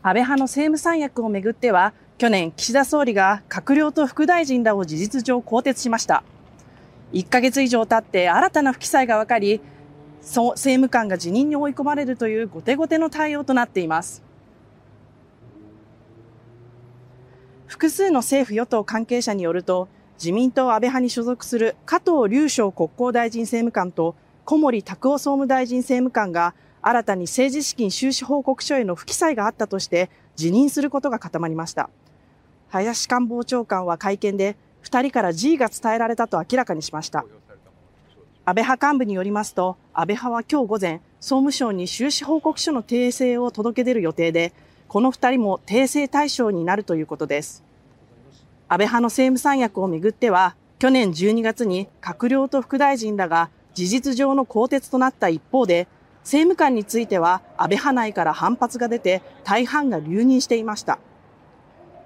[0.00, 6.22] 安倍派の政務三役をめぐっては、去年、岸田総理が閣僚と副大臣らを事実上更迭しました。
[7.12, 9.60] 1ヶ月以上経って新たな不記載が分かり、
[10.20, 14.22] 政務官が辞任に追い込まれるという後手後手の対応となっています。
[17.66, 19.88] 複数の政府与党関係者によると、
[20.18, 26.54] 自民党安倍派に所属する加藤隆翔国交大臣政務官と小森拓夫総務大臣政務官が
[26.88, 31.90] 新たに政治資金収支報告書への不記載があったとして辞任することが固まりました。
[32.70, 37.26] 林官房長官は会見で2人から G が伝えられたと明らかにしました。
[38.46, 44.54] 安倍派幹部によりますと、安倍派は今日午前、総務省に収支報告書の訂正を届け出る予定で、
[44.88, 47.62] この2人も訂正対象になるということです。
[48.66, 55.86] 安倍派の政務三役をめぐっては、去年12月に閣僚と副大臣らが事実上の更迭となった一方で、
[56.28, 60.98] 政務官については安倍派内から反発が出て大半が留任していました。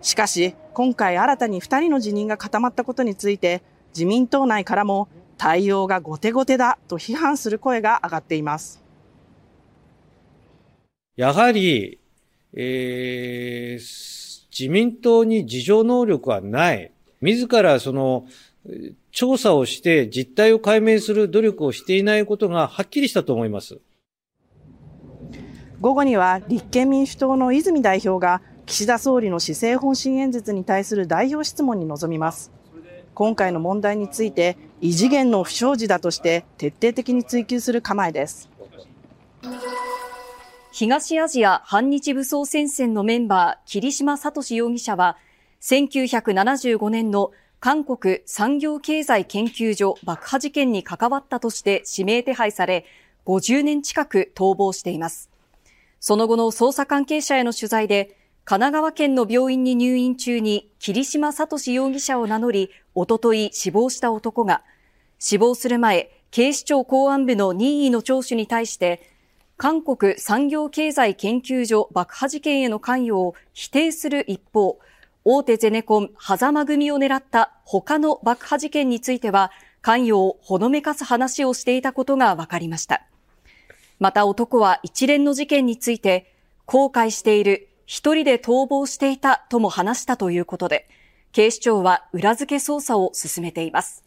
[0.01, 8.81] しかし、今回新たに2人の辞任が固まったことについて、自民党内からも対応が後手後手だと批判する声が上がっています。
[11.17, 11.98] やはり、
[12.55, 14.12] えー
[14.56, 16.93] 自民党に自助能力はない。
[17.23, 18.27] 自らその、
[19.11, 23.81] 調査をして実態を解明する努力をしていないことがはっきりしたと思います。
[25.83, 32.52] 午後には立憲民主党の泉代表が岸田総理の施政方針演説に対する代表質問に臨みます。
[33.14, 38.48] 今回の問題について異次元の不祥事だとして徹底的に追及する構えです。
[40.70, 45.16] 東アジア反日武装戦線のメンバー、桐島聡容疑者は、
[45.62, 52.86] 1975年の韓国産業経済研究所爆破事件に関わったとして指名手配され、
[53.27, 55.31] 50年近く逃亡しています。
[56.03, 64.64] その後の捜査関係者への取材で、神奈川県の病院に入院中に桐島聡容疑者を名乗り、おととい死亡した男が、
[65.20, 69.00] 死亡する前、警視庁公安部の任意の聴取に対して、
[69.56, 74.81] 韓国産業経済研究所爆破事件への関与を否定する一方、
[75.25, 83.06] 大手ゼネコン、狭間組を狙った他の爆破事件については、関与をほのめかす話をしていたことが分かりました。
[84.03, 86.35] また男は一連の事件について、
[86.67, 90.89] 後悔している、一人で逃亡していたとも話したということで、
[91.31, 94.03] 警視庁は裏付け捜査を進めています。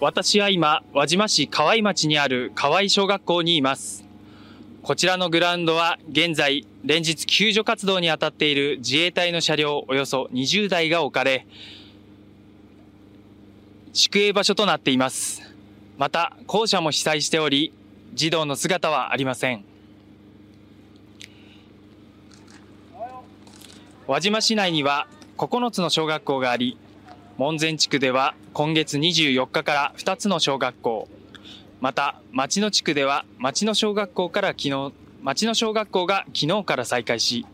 [0.00, 4.04] 私は今、輪島市河合町にある河合小学校にいます。
[4.82, 11.46] こちらのグラウンドは現在、連日救助活動に当たっている自衛隊の車両およそ20台が置かれ、
[13.92, 15.47] 宿営場所となっています。
[15.98, 17.72] また、校舎も被災しており、
[18.14, 19.64] 児童の姿はありません。
[24.06, 26.78] 輪島市内には9つの小学校があり、
[27.36, 31.08] 門前地区では今月24日から2つの小学校、
[31.80, 37.44] また町野地区では町の小学校から昨日、町の小学校が昨日から再開し、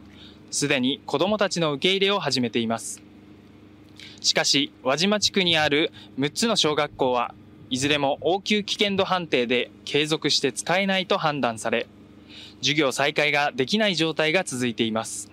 [0.50, 3.00] すでに子供たちの受け入れを始めています。
[4.20, 7.34] しかし、輪島地区にある6つの小学校は
[7.74, 11.88] いずれも応急危険度判定で継続して使えないと判断され、
[12.60, 15.28] 授業再開ができない状態が続いています。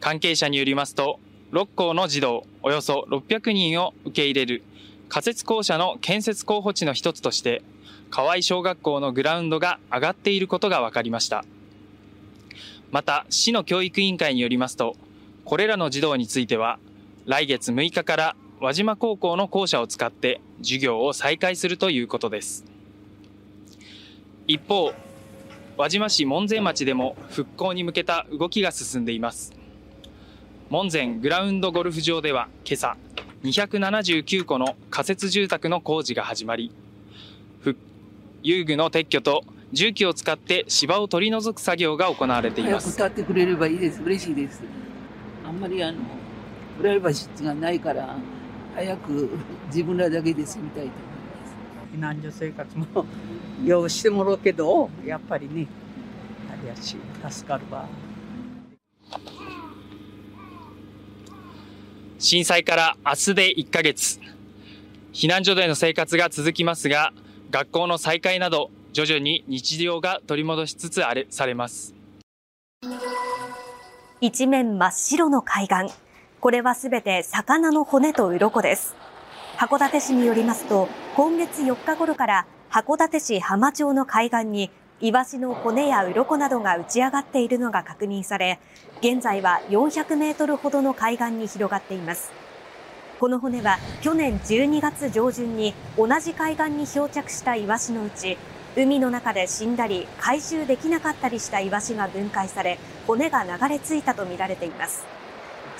[0.00, 1.20] 関係者によりますと、
[1.52, 4.64] 6校の児童およそ600人を受け入れる
[5.08, 7.62] 仮設校舎の建設候補地の一つとして
[8.10, 11.44] 河合小学校のグラウンドが上がっていることが分かりました
[12.90, 14.94] また市の教育委員会によりますと
[15.46, 16.78] これらの児童については
[17.24, 22.64] 来月6日から輪島高校の校舎を使って授業を再開するということです。
[24.46, 24.92] 一方
[25.76, 29.52] 輪島市門前町でも復興に向けた動きが進んでいます。
[30.70, 32.96] 門前グラウンドゴルフ場では今朝
[33.42, 36.72] 279戸の仮設住宅の工事が始まり
[38.42, 42.96] 遊具の撤去と重機を使って芝を取り除く作業が行われています。
[42.96, 44.02] 早くってくれればいいです。
[44.02, 44.62] 嬉しいです。
[45.46, 45.98] あんまりあの
[46.78, 48.16] プライバシーがないから
[48.78, 49.28] 早く
[49.66, 53.06] 自分らだけで住みたいと思います避難所生活も
[53.64, 55.66] ようしてもらうけどやっぱりね
[56.48, 56.96] ありやし
[57.28, 57.88] 助かるわ
[62.20, 64.18] 震災から明日で1ヶ月。
[65.12, 67.12] 避難所での生活が続きますが、
[67.52, 71.94] 学校の再開など徐々に日常が取り戻しつつあれされます。
[74.20, 76.07] 一面真っ白の海岸。
[76.40, 78.94] これはすべて魚の骨と鱗です。
[79.56, 80.86] 函館市によりますと、
[81.16, 84.70] 今月4日頃から函館市浜町の海岸に
[85.00, 88.60] イワシの骨や鱗などが打ち上がっているのが確認され、
[89.00, 92.30] 現在は400メートルほどの海岸に広がっています。
[93.18, 98.38] この骨は去年12月上旬に同じ海岸に漂着したイワシのうち、
[98.76, 105.17] 海の中で死んだり回収できなかったりしたイワシが分解され、骨が流れ着いたとみられています。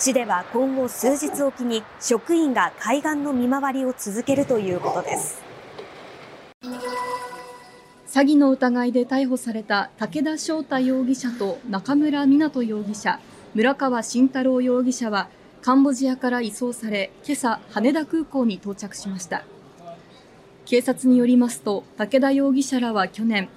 [0.01, 5.43] 市では今後数日おきに職員が海岸の見回りを続けるということです。
[8.07, 13.19] 詐欺の疑いで逮捕された武田翔太容疑者と中村湊容疑者、
[13.55, 15.29] 村川慎太郎容疑者は
[15.63, 19.43] カンボジアから移送され、今朝羽田空港に到着しました。
[20.65, 23.49] 警察によりますと、武田容疑者らは去年、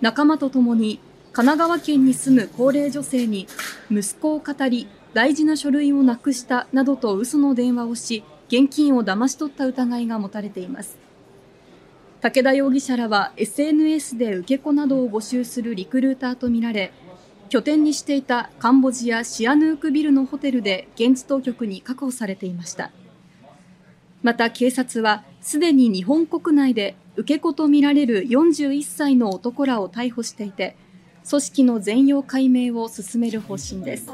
[0.00, 0.98] 仲間と共に
[1.34, 3.46] 神奈川県に住む高齢女性に
[3.90, 10.98] 息子を語り、大事な書類をなくしたなどと嘘の電話をし、現金を騙し取った疑いが持たれています。
[12.20, 16.92] 武田容疑者らは SNS で受け子などを募集するリクルーターとみられ、
[17.48, 22.90] 拠点にしていたカンボジア・シアヌークビルのホテルで現地当局に確保されていました。
[24.24, 30.76] また警察はすでに日本国内で受け子とみられる41歳の男らを逮捕していて、
[31.28, 34.10] 組織の全容解明を進める方針です。